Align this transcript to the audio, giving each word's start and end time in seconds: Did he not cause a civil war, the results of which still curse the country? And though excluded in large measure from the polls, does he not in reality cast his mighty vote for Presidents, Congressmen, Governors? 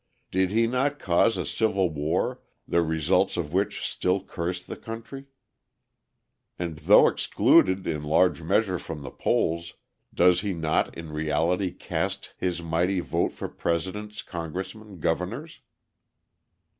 Did 0.31 0.49
he 0.49 0.65
not 0.65 0.97
cause 0.97 1.37
a 1.37 1.45
civil 1.45 1.87
war, 1.91 2.41
the 2.67 2.81
results 2.81 3.37
of 3.37 3.53
which 3.53 3.87
still 3.87 4.19
curse 4.23 4.59
the 4.63 4.75
country? 4.75 5.25
And 6.57 6.77
though 6.79 7.07
excluded 7.07 7.85
in 7.85 8.01
large 8.01 8.41
measure 8.41 8.79
from 8.79 9.03
the 9.03 9.11
polls, 9.11 9.75
does 10.11 10.41
he 10.41 10.53
not 10.53 10.97
in 10.97 11.11
reality 11.11 11.69
cast 11.69 12.33
his 12.35 12.63
mighty 12.63 12.99
vote 12.99 13.33
for 13.33 13.47
Presidents, 13.47 14.23
Congressmen, 14.23 14.99
Governors? 15.01 15.59